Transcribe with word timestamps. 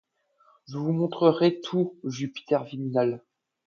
Je 0.67 0.79
vous 0.79 0.93
montrerai 0.93 1.61
tout, 1.61 1.99
Jupiter 2.05 2.63
Viminal 2.63 3.21